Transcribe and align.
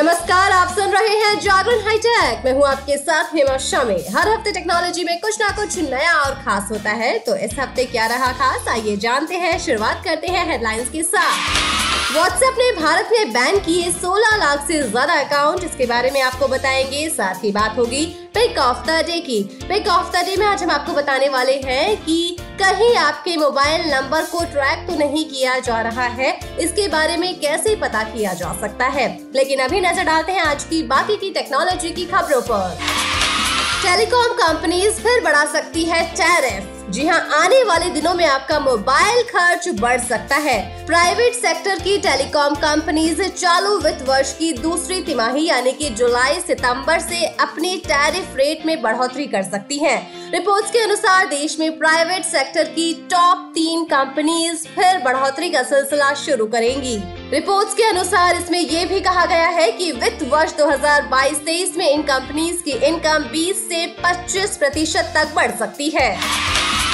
नमस्कार, 0.00 0.52
आप 0.52 0.68
सुन 0.68 0.90
रहे 0.90 1.16
हैं 1.16 1.38
जागरण 1.40 1.80
हाईटेक। 1.84 2.44
मैं 2.44 2.52
हूँ 2.54 2.64
आपके 2.66 2.96
साथ 2.96 3.34
हेमा 3.34 3.56
शामी। 3.56 3.96
हर 4.14 4.28
हफ़्ते 4.28 4.52
टेक्नोलॉजी 4.52 5.02
में 5.04 5.18
कुछ 5.20 5.40
ना 5.40 5.48
कुछ 5.56 5.78
नया 5.80 6.12
और 6.20 6.34
खास 6.44 6.70
होता 6.70 6.90
है 7.00 7.18
तो 7.18 7.34
इस 7.36 7.58
हफ़्ते 7.58 7.84
क्या 7.84 8.06
रहा 8.06 8.32
खास, 8.32 8.68
आइए 8.68 8.96
जानते 8.96 9.34
हैं, 9.34 9.58
शुरुआत 9.58 10.02
करते 10.04 10.26
हैं 10.26 10.46
हेडलाइंस 10.50 10.88
के 10.88 11.02
साथ। 11.02 12.14
व्हाट्सएप 12.14 12.54
ने 12.58 12.70
भारत 12.80 13.08
में 13.12 13.32
बैन 13.32 13.58
किए 13.58 13.90
16 13.92 14.36
लाख 14.36 14.66
से 14.68 14.82
ज़्यादा 14.82 15.20
अकाउंट 15.20 15.64
इसके 15.64 15.86
बारे 15.86 16.10
में 16.10 16.20
आपको 16.22 16.48
बताएँगे, 16.48 17.08
साथ 17.10 17.44
ही 17.44 17.52
बात 17.52 17.78
होगी 17.78 18.04
पिक 18.40 18.58
ऑफ़ 18.58 18.78
द 18.86 18.90
डे 19.06 19.18
की। 19.20 19.42
पिक 19.62 19.88
ऑफ़ 19.88 20.12
द 20.12 20.24
डे 20.26 20.36
में 20.36 20.44
आज 20.46 20.62
हम 20.62 20.70
आपको 20.70 20.92
बताने 20.92 21.28
वाले 21.28 21.56
हैं 21.64 21.96
कि 22.04 22.36
कहीं 22.60 22.94
आपके 22.96 23.36
मोबाइल 23.36 23.82
नंबर 23.86 24.24
को 24.24 24.44
ट्रैक 24.44 24.86
तो 24.88 24.96
नहीं 24.98 25.24
किया 25.24 25.58
जा 25.58 25.80
रहा 25.80 26.04
है, 26.04 26.30
इसके 26.60 26.88
बारे 26.88 27.16
में 27.16 27.38
कैसे 27.40 27.74
पता 27.76 28.02
किया 28.04 28.32
जा 28.34 28.52
सकता 28.60 28.86
है? 28.86 29.06
लेकिन 29.34 29.60
अभी 29.60 29.80
नज़र 29.80 30.04
डालते 30.04 30.32
हैं 30.32 30.42
आज 30.42 30.64
की 30.64 30.82
बाकी 30.86 31.16
की 31.16 31.30
टेक्नोलॉजी 31.30 31.90
की 31.90 32.06
खबरों 32.06 32.40
पर। 32.42 32.78
टेलीकॉम 33.82 34.32
कंपनीज़ 34.36 35.00
फिर 35.02 35.24
बढ़ा 35.24 35.44
सकती 35.52 35.84
है 35.84 36.04
टैरिफ 36.16 36.79
जी 36.90 37.06
हाँ 37.06 37.18
आने 37.34 37.62
वाले 37.64 37.88
दिनों 37.90 38.12
में 38.14 38.24
आपका 38.26 38.58
मोबाइल 38.60 39.22
खर्च 39.22 39.68
बढ़ 39.80 40.00
सकता 40.00 40.36
है। 40.36 40.86
प्राइवेट 40.86 41.34
सेक्टर 41.34 41.78
की 41.78 41.96
टेलीकॉम 41.98 42.54
कंपनीज़ 42.54 43.22
चालू 43.22 43.76
वित्त 43.78 44.02
वर्ष 44.08 44.32
की 44.32 44.52
दूसरी 44.52 45.00
तिमाही, 45.02 45.46
यानी 45.46 45.72
कि 45.72 45.90
जुलाई, 45.90 46.40
सितंबर 46.40 46.98
से 46.98 47.24
अपने 47.40 47.76
टैरिफ 47.76 48.34
रेट 48.36 48.66
में 48.66 48.82
बढ़ोतरी 48.82 49.26
कर 49.26 49.42
सकती 49.42 49.78
हैं। 49.78 50.30
रिपोर्ट्स 50.32 50.70
के 50.70 50.78
अनुसार 50.78 51.26
देश 51.26 51.58
में 51.58 51.78
प्राइवेट 51.78 52.24
सेक्टर 52.24 52.64
की 52.64 52.92
टॉप 53.10 53.50
तीन 53.54 53.84
कंपनीज़ 53.84 54.66
फिर 54.68 54.98
बढ़ोतरी 54.98 55.50
का 55.50 55.62
सिलसिला 55.62 56.12
शुरू 56.14 56.46
करेंगी। 56.46 56.96
रिपोर्ट्स 57.30 57.74
के 57.74 57.82
अनुसार 57.82 58.36
इसमें 58.36 58.60
ये 58.60 58.84
भी 58.84 59.00
कहा 59.00 59.26
गया 59.26 59.48
है 59.50 59.70
कि 59.72 59.92
वित्त 59.92 60.28
वर्ष 60.28 60.56
2022-23 60.56 61.76
में 61.76 61.88
इन 61.90 62.02
कंपनीज़ 62.02 62.62
की 62.62 62.72
इनकम 62.86 63.30
20 63.32 63.68
से 63.68 63.86
25 64.02 64.56
प्रतिशत 64.56 65.12
तक 65.14 65.34
बढ़ 65.34 65.50
सकती 65.50 65.88
है। 65.88 66.10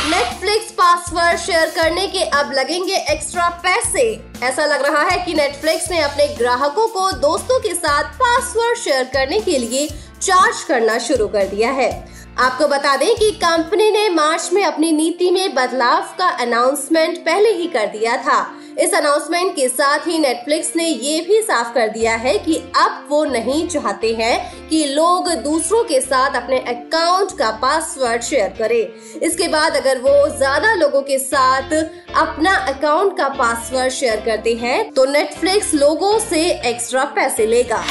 नेटफ्लिक्स 0.06 0.70
पासवर्ड 0.70 1.38
शेयर 1.38 1.70
करने 1.76 2.06
के 2.06 2.22
अब 2.38 2.52
लगेंगे 2.52 2.96
एक्स्ट्रा 3.12 3.48
पैसे। 3.62 4.02
ऐसा 4.42 4.64
लग 4.66 4.82
रहा 4.82 5.02
है 5.02 5.16
कि 5.24 5.32
नेटफ्लिक्स 5.34 5.90
ने 5.90 6.00
अपने 6.00 6.26
ग्राहकों 6.28 6.86
को 6.88 7.10
दोस्तों 7.12 7.58
के 7.60 7.74
साथ 7.74 8.12
पासवर्ड 8.14 8.78
शेयर 8.78 9.04
करने 9.04 9.40
के 9.40 9.58
लिए 9.58 9.86
चार्ज 10.22 10.62
करना 10.62 10.98
शुरू 10.98 11.26
कर 11.28 11.46
दिया 11.46 11.70
है। 11.70 11.90
आपको 12.38 12.68
बता 12.68 12.96
दें 12.96 13.14
कि 13.16 13.30
कंपनी 13.30 13.90
ने 13.90 14.08
मार्च 14.08 14.48
में 14.52 14.62
अपनी 14.64 14.92
नीति 14.92 15.30
में 15.30 15.54
बदलाव 15.54 16.14
का 16.18 16.28
अनाउंसमेंट 16.40 17.18
पहले 17.18 17.52
ही 17.52 17.66
कर 17.66 17.86
दिया 17.88 18.16
था। 18.16 18.40
इस 18.76 18.94
अनाउंसमेंट 18.94 19.54
के 19.56 19.68
साथ 19.68 20.06
ही 20.06 20.18
नेटफ्लिक्स 20.18 20.72
ने 20.76 20.84
ये 20.84 21.20
भी 21.20 21.40
साफ़ 21.42 21.72
कर 21.74 21.88
दिया 21.88 22.14
है 22.16 22.36
कि 22.38 22.56
अब 22.76 23.06
वो 23.10 23.22
नहीं 23.24 23.66
चाहते 23.68 24.12
हैं 24.14 24.68
कि 24.68 24.84
लोग 24.86 25.30
दूसरों 25.44 25.82
के 25.84 26.00
साथ 26.00 26.36
अपने 26.36 26.58
अकाउंट 26.68 27.32
का 27.38 27.50
पासवर्ड 27.62 28.22
शेयर 28.22 28.54
करें। 28.58 29.20
इसके 29.20 29.48
बाद 29.48 29.76
अगर 29.76 30.00
वो 30.00 30.28
ज़्यादा 30.36 30.74
लोगों 30.74 31.02
के 31.02 31.18
साथ 31.18 31.72
अपना 32.16 32.54
अकाउंट 32.68 33.16
का 33.18 33.28
पासवर्ड 33.38 33.92
शेयर 33.92 34.20
करते 34.26 34.54
हैं 34.56 34.90
तो 34.92 35.04
नेटफ्लिक्स 35.06 35.74
लोगों 35.74 36.18
से 36.20 36.44
एक्स्ट्रा 36.70 37.04
पैसे 37.16 37.46
लेगा। 37.46 37.82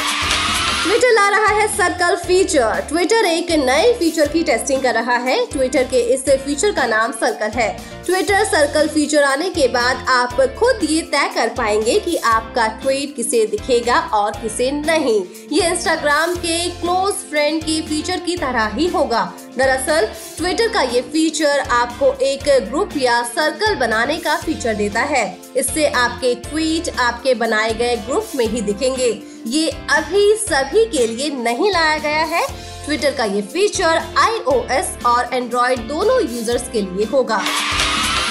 ट्विटर 0.86 1.14
ला 1.14 1.28
रहा 1.30 1.54
है 1.56 1.68
सर्कल 1.68 2.16
फीचर 2.26 2.82
ट्विटर 2.90 3.26
एक 3.26 3.52
नए 3.60 3.94
फीचर 4.00 4.28
की 4.28 4.44
टेस्टिंग 4.44 4.82
कर 4.82 4.94
रहा 4.94 5.16
है. 5.18 5.38
ट्विटर 5.52 5.84
के 5.84 6.00
इस 6.14 6.24
फीचर 6.44 6.72
का 6.72 6.86
नाम 6.88 7.12
सर्कल 7.12 7.58
है. 7.60 7.70
ट्विटर 8.06 8.44
सर्कल 8.46 8.88
फीचर 8.88 9.24
आने 9.24 9.50
के 9.50 9.68
बाद 9.68 10.06
आप 10.10 10.36
खुद 10.60 10.84
ये 10.90 11.02
तय 11.02 11.32
कर 11.36 11.50
पाएँगे 11.50 12.00
कि 12.00 12.16
आपका 12.26 12.68
ट्वीट 12.84 13.16
किसे 13.16 13.46
दिखेगा 13.46 14.00
और 14.14 14.32
किसे 14.32 14.72
नहीं. 14.72 15.20
ये 15.52 15.68
इंस्टाग्राम 15.70 16.36
के 16.36 16.70
क्लोज 16.72 17.14
फ्रेंड 17.30 17.62
के 17.64 17.82
फीचर 17.82 18.20
की 18.20 18.38
तरह 18.38 18.68
ही 18.76 18.88
होगा. 18.88 19.26
दरअसल 19.58 20.10
ट्विटर 20.38 20.68
का 20.68 20.82
ये 20.94 21.02
फीचर 21.02 21.60
आपको 21.74 22.14
एक 22.24 22.50
ग्रुप 22.70 22.98
या 22.98 23.22
सर्कल 23.26 23.76
बनाने 23.76 24.18
का 24.18 24.36
फीचर 24.38 24.76
देता 24.76 25.02
है. 25.02 25.28
इससे 25.58 25.88
आपके 25.88 26.36
ट्वीट 26.50 26.98
आपके 27.00 27.34
बनाए 27.36 27.74
गए 27.74 27.96
ग्रुप 27.98 28.28
में 28.36 28.46
ही 28.46 28.62
दिखेंगे. 28.62 29.35
ये 29.46 29.70
अभी 29.92 30.36
सभी 30.38 30.86
के 30.88 31.06
लिए 31.08 31.30
नहीं 31.32 31.72
लाया 31.72 31.98
गया 31.98 32.24
है। 32.26 32.46
ट्विटर 32.86 33.14
का 33.16 33.24
ये 33.26 33.42
फीचर 33.44 34.02
आईओएस 34.18 34.98
और 35.06 35.34
एंड्रॉइड 35.34 35.80
दोनों 35.88 36.20
यूज़र्स 36.22 36.70
के 36.72 36.82
लिए 36.82 37.06
होगा। 37.06 37.38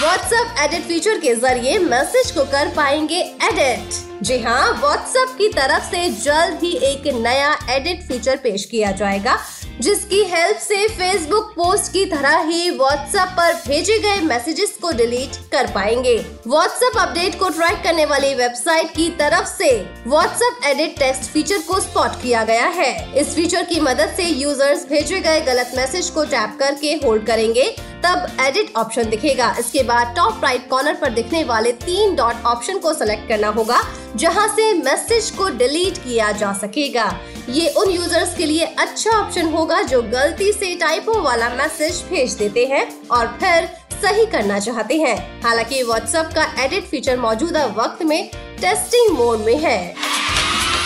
व्हाट्सएप 0.00 0.56
एडिट 0.60 0.82
फीचर 0.82 1.18
के 1.18 1.34
ज़रिए 1.34 1.78
मैसेज 1.78 2.30
को 2.30 2.44
कर 2.44 2.72
पाएँगे 2.76 3.20
एडिट 3.44 4.02
जी 4.22 4.38
हाँ 4.38 4.72
व्हाट्सएप 4.80 5.36
की 5.38 5.48
तरफ़ 5.48 5.90
से 5.90 6.08
जल्द 6.14 6.62
ही 6.62 6.72
एक 6.84 7.06
नया 7.16 7.56
एडिट 7.70 8.02
फीचर 8.08 8.36
पेश 8.36 8.64
किया 8.64 8.90
जाएगा। 8.92 9.38
जिसकी 9.80 10.22
हेल्प 10.24 10.56
से 10.56 10.86
फेसबुक 10.88 11.52
पोस्ट 11.56 11.92
की 11.92 12.04
तरह 12.06 12.40
ही 12.40 12.70
व्हाट्सएप 12.70 13.28
पर 13.36 13.54
भेजे 13.66 13.98
गए 13.98 14.20
मैसेजेस 14.20 14.76
को 14.82 14.90
डिलीट 14.92 15.36
कर 15.52 15.70
पाएँगे। 15.72 16.16
व्हाट्सएप 16.46 16.98
अपडेट 16.98 17.38
को 17.38 17.48
ट्रैक 17.48 17.82
करने 17.84 18.04
वाली 18.04 18.34
वेबसाइट 18.34 18.90
की 18.90 19.08
तरफ़ 19.18 19.46
से 19.48 19.70
व्हाट्सएप 20.06 20.64
एडिट 20.66 20.98
टेक्स्ट 20.98 21.30
फीचर 21.30 21.58
को 21.68 21.80
स्पॉट 21.80 22.20
किया 22.22 22.44
गया 22.44 22.66
है। 22.70 23.20
इस 23.20 23.34
फीचर 23.34 23.64
की 23.64 23.80
मदद 23.80 24.14
से 24.16 24.24
यूज़र्स 24.24 24.86
भेजे 24.88 25.20
गए 25.20 25.40
गलत 25.46 25.72
मैसेज 25.76 26.10
को 26.10 26.24
टैप 26.26 26.56
करके 26.60 26.92
होल्ड 27.04 27.26
करेंगे। 27.26 27.74
तब 28.04 28.26
एडिट 28.40 28.72
ऑप्शन 28.76 29.08
दिखेगा। 29.10 29.54
इसके 29.58 29.82
बाद 29.82 30.14
टॉप 30.16 30.44
राइट 30.44 30.68
कॉर्नर 30.68 30.94
पर 30.94 31.12
दिखने 31.12 31.42
वाले 31.44 31.72
तीन 31.74 32.14
डॉट 32.16 32.44
ऑप्शन 32.46 32.78
को 32.78 32.92
सिलेक्ट 32.94 33.28
करना 33.28 33.48
होगा, 33.50 33.80
जहाँ 34.16 34.46
से 34.48 34.72
मैसेज 34.74 35.30
को 35.30 35.48
डिलीट 35.50 35.98
किया 35.98 36.30
जा 36.32 36.52
सकेगा। 36.54 37.06
ये 37.50 37.68
उन 37.76 37.90
यूज़र्स 37.90 38.36
के 38.36 38.46
लिए 38.46 38.64
अच्छा 38.64 39.10
ऑप्शन 39.12 39.48
होगा 39.52 39.80
जो 39.84 40.02
गलती 40.04 40.52
से 40.52 40.74
टाइपो 40.76 41.20
वाला 41.22 41.48
मैसेज 41.54 42.02
भेज 42.10 42.34
देते 42.34 42.66
हैं 42.66 42.86
और 43.08 43.26
फिर 43.40 43.68
सही 44.02 44.26
करना 44.26 44.58
चाहते 44.60 44.98
हैं। 44.98 45.16
हालाँकि 45.42 45.82
व्हाट्सएप 45.82 46.30
का 46.34 46.46
एडिट 46.64 46.84
फीचर 46.84 47.18
मौजूदा 47.18 47.66
वक्त 47.76 48.02
में 48.02 48.30
टेस्टिंग 48.60 49.16
मोड 49.18 49.40
में 49.40 49.56
है। 49.58 49.94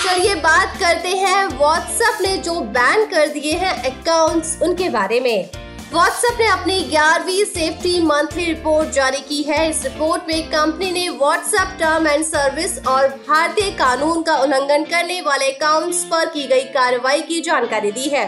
चलिए 0.04 0.34
बात 0.42 0.76
करते 0.80 1.08
हैं 1.18 1.46
व्हाट्सएप 1.48 2.22
ने 2.22 2.36
जो 2.38 2.60
बैन 2.76 3.04
कर 3.06 3.28
दिए 3.28 3.52
हैं 3.54 3.72
अकाउंट्स 3.84 4.58
उनके 4.62 4.88
बारे 4.90 5.20
में। 5.20 5.50
व्हाट्सएप 5.92 6.38
ने 6.40 6.46
अपनी 6.46 6.78
ग्यारहवीं 6.80 7.44
सेफ्टी 7.44 8.00
मंथली 8.00 8.44
रिपोर्ट 8.44 8.88
जारी 8.88 9.20
की 9.20 9.42
है। 9.42 9.68
इस 9.70 9.82
रिपोर्ट 9.84 10.22
में 10.28 10.48
कंपनी 10.48 10.90
ने 10.92 11.08
व्हाट्सएप 11.08 11.68
टर्म 11.80 12.06
एंड 12.06 12.24
सर्विस 12.24 12.76
और 12.88 13.08
भारतीय 13.28 13.70
कानून 13.70 14.22
का 14.22 14.36
उल्लंघन 14.36 14.84
करने 14.84 15.20
वाले 15.20 15.50
अकाउंट्स 15.50 16.04
पर 16.04 16.28
की 16.28 16.46
गई 16.46 16.64
कार्रवाई 16.74 17.22
की 17.22 17.40
जानकारी 17.40 17.92
दी 17.92 18.08
है। 18.08 18.24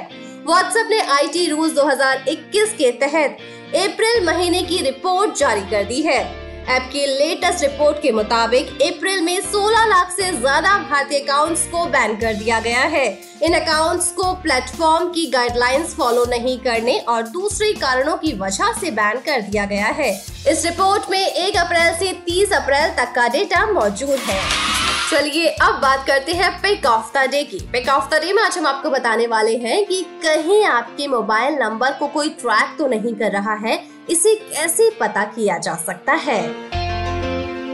व्हाट्सएप 0.47 0.88
ने 0.91 1.00
आईटी 1.10 1.47
रूल्स 1.47 1.75
2021 1.75 2.72
के 2.72 2.91
तहत 3.00 3.37
अप्रैल 3.77 4.25
महीने 4.27 4.62
की 4.62 4.82
रिपोर्ट 4.82 5.37
जारी 5.37 5.71
कर 5.71 5.84
दी 5.84 6.00
है। 6.03 6.22
ऐप 6.70 6.82
की 6.92 7.04
लेटेस्ट 7.06 7.62
रिपोर्ट 7.62 7.97
के 8.03 8.10
मुताबिक 8.12 8.69
अप्रैल 8.82 9.20
में 9.20 9.41
16 9.42 9.86
लाख 9.88 10.10
से 10.10 10.31
ज़्यादा 10.32 10.76
भारतीय 10.81 11.19
अकाउंट्स 11.19 11.66
को 11.66 11.84
बैन 11.86 12.14
कर 12.16 12.34
दिया 12.34 12.60
गया 12.60 12.82
है। 12.92 13.06
इन 13.42 13.54
अकाउंट्स 13.54 14.10
को 14.12 14.32
प्लेटफॉर्म 14.42 15.09
की 15.09 15.26
गाइडलाइंस 15.30 15.94
फॉलो 15.97 16.25
नहीं 16.30 16.59
करने 16.59 16.98
और 17.09 17.28
दूसरे 17.28 17.72
कारणों 17.80 18.16
की 18.16 18.32
वजह 18.38 18.72
से 18.80 18.91
बैन 18.91 19.20
कर 19.26 19.41
दिया 19.42 19.64
गया 19.66 19.86
है। 19.98 20.10
इस 20.48 20.64
रिपोर्ट 20.66 21.10
में 21.10 21.20
1 21.20 21.56
अप्रैल 21.59 21.94
से 21.94 22.12
30 22.28 22.53
अप्रैल 22.54 22.91
तक 22.97 23.12
का 23.16 23.28
डेटा 23.28 23.66
मौजूद 23.72 24.19
है। 24.20 24.69
चलिए 25.10 25.47
अब 25.62 25.81
बात 25.82 26.06
करते 26.06 26.32
हैं 26.32 26.50
पिक 26.62 26.84
ऑफ़ 26.87 27.10
द 27.15 27.26
डे 27.31 27.43
की। 27.44 27.59
पिक 27.72 27.88
ऑफ़ 27.88 28.10
द 28.10 28.21
डे 28.21 28.32
में 28.32 28.43
आज 28.43 28.59
हम 28.59 28.66
आपको 28.66 28.91
बताने 28.91 29.26
वाले 29.26 29.56
हैं 29.56 29.84
कि 29.87 30.00
कहीं 30.22 30.62
आपके 30.65 31.06
मोबाइल 31.09 31.54
नंबर 31.54 31.93
को 31.93 32.09
कोई 32.09 32.28
ट्रैक 32.41 32.76
तो 32.78 32.87
नहीं 32.87 33.15
कर 33.15 33.32
रहा 33.32 33.54
है, 33.54 33.82
इसे 34.10 34.34
कैसे 34.34 34.88
पता 35.00 35.25
किया 35.26 35.59
जा 35.59 35.75
सकता 35.76 36.12
है? 36.12 36.41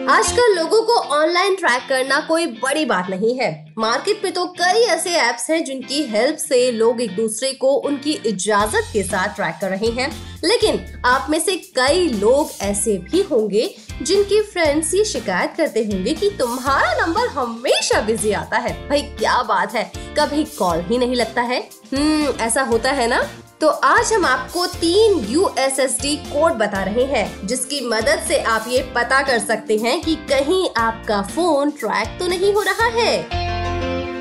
आजकल 0.09 0.55
लोगों 0.57 0.83
को 0.83 0.97
ऑनलाइन 1.15 1.55
ट्रैक 1.55 1.87
करना 1.89 2.21
कोई 2.21 2.47
बड़ी 2.57 2.85
बात 2.85 3.07
नहीं 3.11 3.35
है। 3.39 3.51
मार्केट 3.79 4.25
में 4.25 4.33
तो 4.33 4.45
कई 4.59 4.83
ऐसे 4.87 5.11
ऐप्स 5.13 5.49
हैं 5.51 5.65
जिनकी 5.65 6.03
हेल्प 6.03 6.37
से 6.39 6.71
लोग 6.73 7.01
एक 7.01 7.17
दूसरे 7.17 7.53
को 7.53 7.75
उनकी 7.81 8.13
इजाज़त 8.27 8.91
के 8.93 9.03
साथ 9.03 9.35
ट्रैक 9.37 9.59
कर 9.61 9.71
रहे 9.71 9.91
हैं। 9.93 10.11
लेकिन 10.45 11.03
आप 11.07 11.27
में 11.31 11.39
से 11.41 11.57
कई 11.77 12.09
लोग 12.11 12.51
ऐसे 12.63 12.97
भी 13.11 13.23
होंगे 13.23 13.75
जिनके 14.03 14.43
फ्रेंड्स 14.43 14.95
ये 14.95 15.05
शिकायत 15.05 15.55
करते 15.57 15.81
होंगे 15.81 16.15
कि 16.15 16.31
तुम्हारा 16.31 17.07
नंबर 17.07 17.27
हमेशा 17.27 18.01
बिज़ी 18.01 18.33
आता 18.33 18.59
है। 18.59 18.89
भाई, 18.89 19.03
क्या 19.03 19.43
बात 19.43 19.75
है? 19.75 19.93
कभी 19.97 20.45
कॉल 20.45 20.81
ही 20.81 20.99
नहीं 20.99 21.15
लगता 21.15 21.43
है। 21.43 21.69
हम्म 21.95 22.35
ऐसा 22.41 22.63
होता 22.63 22.91
है 22.91 23.07
ना? 23.07 23.29
तो 23.61 23.69
आज 23.69 24.13
हम 24.13 24.25
आपको 24.25 24.67
तीन 24.67 25.19
U 25.19 25.51
S 25.59 25.79
S 25.81 25.99
D 26.01 26.17
code 26.17 26.53
बता 26.53 26.83
रहे 26.83 27.05
हैं, 27.05 27.47
जिसकी 27.47 27.81
मदद 27.81 28.25
से 28.29 28.43
आप 28.43 28.65
ये 28.69 28.93
पता 28.95 29.23
कर 29.23 29.39
सकते 29.39 29.77
हैं 29.77 30.01
कि 30.03 30.15
कहीं 30.15 30.69
आपका 30.77 31.23
फ़ोन 31.23 31.71
ट्रैक 31.71 32.19
तो 32.19 32.27
नहीं 32.27 32.55
हो 32.55 32.63
रहा 32.63 32.87
है। 32.87 33.29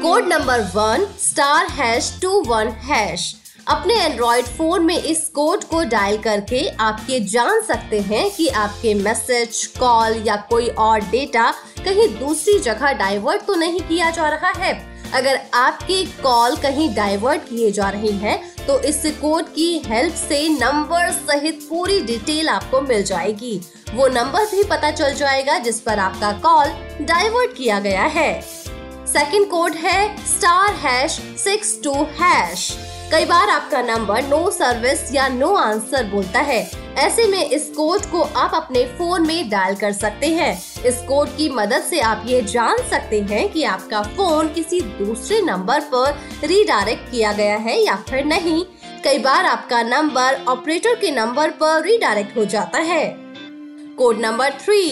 Code 0.02 0.28
number 0.28 0.62
one 0.62 1.08
star 1.20 1.66
hash 1.66 2.20
two 2.22 2.44
one 2.48 2.68
hash 2.68 3.36
अपने 3.68 3.94
एंड्रॉइड 3.96 4.46
फ़ोन 4.46 4.84
में 4.86 4.98
इस 4.98 5.28
कोड 5.28 5.64
को 5.64 5.84
डायल 5.84 6.18
करके 6.18 6.68
आप 6.80 7.08
ये 7.10 7.20
जान 7.20 7.62
सकते 7.62 8.00
हैं 8.00 8.30
कि 8.32 8.48
आपके 8.48 8.94
मैसेज 8.94 9.66
कॉल 9.80 10.22
या 10.28 10.36
कोई 10.50 10.68
और 10.70 11.00
डेटा 11.02 11.50
कहीं 11.86 12.08
दूसरी 12.20 12.58
जगह 12.60 12.94
डाइवर्ट 12.94 13.46
तो 13.46 13.56
नहीं 13.56 13.80
किया 13.80 14.10
जा 14.10 14.30
रहा 14.30 14.52
है। 14.58 14.74
अगर 15.14 15.40
आपके 15.54 16.04
कॉल 16.22 16.56
कहीं 16.56 16.94
डाइवर्ट 16.96 17.50
किए 17.50 17.72
जा 17.72 17.90
रही 17.90 18.12
है 18.18 18.38
तो 18.68 18.80
इस 18.82 19.02
कोड 19.22 19.46
की 19.46 19.78
हेल्प 19.86 20.14
से 20.14 20.48
नंबर 20.50 21.12
सहित 21.12 21.68
पूरी 21.70 22.00
डिटेल 22.02 22.50
आपको 22.50 22.82
मिल 22.82 23.04
जाएगी। 23.04 23.60
वो 23.94 24.08
नंबर 24.08 24.46
भी 24.46 24.64
पता 24.64 24.92
चल 24.92 25.14
जाएगा 25.14 25.58
जिस 25.60 25.80
पर 25.80 26.00
आपका 26.00 26.32
कॉल 26.46 27.06
डाइवर्ट 27.06 27.58
किया 27.58 27.80
गया 27.80 28.04
है। 28.04 28.42
सेकंड 29.08 29.50
कोड 29.50 29.76
है 29.76 30.16
star 30.28 30.74
hash 30.78 31.22
six 31.40 31.80
two 31.84 32.04
hash 32.20 32.76
कई 33.12 33.26
बार 33.26 33.50
आपका 33.50 33.82
नंबर 33.82 34.24
नो 34.24 34.50
सर्विस 34.52 35.14
या 35.14 35.28
नो 35.28 35.54
आंसर 35.56 36.04
बोलता 36.04 36.40
है। 36.40 36.60
ऐसे 36.98 37.26
में 37.28 37.50
इस 37.50 37.68
कोड 37.70 38.06
को 38.06 38.22
आप 38.22 38.52
अपने 38.54 38.84
फ़ोन 38.98 39.28
में 39.28 39.50
डायल 39.50 39.76
कर 39.76 39.92
सकते 39.92 40.28
हैं। 40.28 40.54
इस 40.86 41.02
कोड 41.02 41.36
की 41.38 41.50
मदद 41.50 41.82
से 41.82 42.00
आप 42.02 42.24
ये 42.28 42.42
जान 42.44 42.78
सकते 42.90 43.20
हैं 43.22 43.48
कि 43.50 43.64
आपका 43.64 44.02
फ़ोन 44.08 44.48
किसी 44.48 44.80
दूसरे 44.82 45.42
नंबर 45.42 45.80
पर 45.94 46.48
रीडायरेक्ट 46.48 47.12
किया 47.12 47.34
गया 47.34 47.58
है 47.58 47.80
या 47.82 47.96
फिर 48.10 48.26
नहीं। 48.26 48.64
कई 49.04 49.20
बार 49.20 49.46
आपका 49.46 49.82
नंबर 49.84 50.44
ऑपरेटर 50.48 50.96
के 50.96 51.12
नंबर 51.12 51.52
पर 51.52 51.82
रीडायरेक्ट 51.84 52.38
हो 52.38 52.46
जाता 52.46 52.80
है। 52.84 53.06
Code 53.98 54.20
number 54.20 54.54
three 54.66 54.90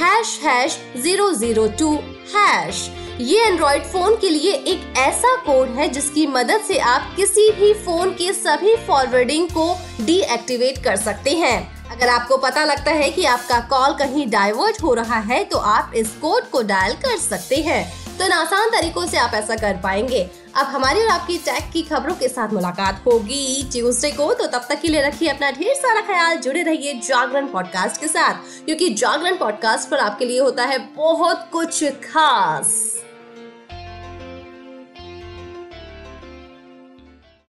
hash 0.00 0.38
hash 0.44 0.78
zero 0.96 1.32
zero 1.32 1.66
two 1.78 1.98
hash. 2.28 2.88
ये 3.20 3.46
एंड्रॉइड 3.46 3.82
फ़ोन 3.82 4.16
के 4.16 4.28
लिए 4.30 4.52
एक 4.52 4.94
ऐसा 4.98 5.34
कोड 5.36 5.68
है 5.68 5.88
जिसकी 5.88 6.26
मदद 6.26 6.60
से 6.60 6.78
आप 6.78 7.12
किसी 7.16 7.50
भी 7.52 7.72
फ़ोन 7.74 8.10
के 8.10 8.32
सभी 8.32 8.74
फॉरवर्डिंग 8.86 9.48
को 9.48 9.74
डीएक्टिवेट 10.00 10.82
कर 10.84 10.96
सकते 10.96 11.30
हैं। 11.36 11.58
अगर 11.90 12.08
आपको 12.08 12.36
पता 12.36 12.64
लगता 12.64 12.90
है 12.90 13.10
कि 13.10 13.24
आपका 13.24 13.60
कॉल 13.70 13.94
कहीं 13.98 14.28
डाइवर्ट 14.30 14.82
हो 14.82 14.94
रहा 14.94 15.18
है 15.22 15.42
तो 15.44 15.58
आप 15.58 15.92
इस 15.96 16.10
कोड 16.14 16.50
को 16.50 16.62
डायल 16.62 16.94
कर 16.96 17.16
सकते 17.18 17.56
हैं। 17.56 17.84
तो 18.18 18.24
इन 18.24 18.32
आसान 18.32 18.70
तरीकों 18.70 19.06
से 19.06 19.18
आप 19.18 19.34
ऐसा 19.34 19.56
कर 19.56 19.80
पाएँगे। 19.82 20.28
अब 20.56 20.66
हमारी 20.66 21.02
और 21.02 21.08
आपकी 21.08 21.38
टैग 21.38 21.72
की 21.72 21.82
खबरों 21.82 22.14
के 22.14 22.28
साथ 22.28 22.48
मुलाकात 22.48 23.02
होगी 23.06 23.68
ट्यूजडे 23.72 24.10
को 24.10 24.34
तो 24.34 24.46
तब 24.46 24.66
तक 24.68 24.80
के 24.80 24.88
लिए 24.88 25.02
रखिए 25.02 25.28
अपना 25.28 25.50
ढेर 25.50 25.74
सारा 25.74 26.00
ख्याल, 26.00 26.36
जुड़े 26.36 26.62
रहिए 26.62 26.94
जागरण 26.94 27.46
पॉडकास्ट 27.46 28.00
के 28.00 28.08
साथ, 28.08 28.34
क्योंकि 28.64 28.90
जागरण 28.94 29.36
पॉडकास्ट 29.36 29.88
पर 29.88 29.98
आपके 29.98 30.24
लिए 30.24 30.40
होता 30.40 30.64
है 30.64 30.78
बहुत 30.78 31.48
कुछ 31.52 31.84
खास। 31.84 32.97